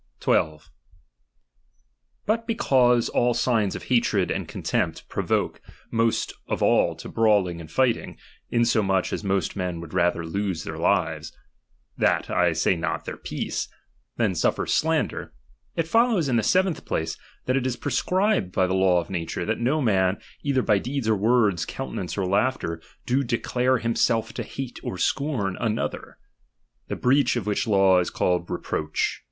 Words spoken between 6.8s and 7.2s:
to